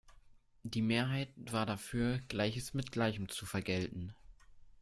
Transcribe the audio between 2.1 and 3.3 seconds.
Gleiches mit Gleichem